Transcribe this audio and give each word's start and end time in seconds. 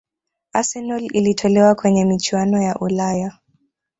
arsenal 0.53 1.03
ilitolewa 1.13 1.75
kwenye 1.75 2.05
michuano 2.05 2.61
ya 2.61 2.75
ulaya 2.79 3.37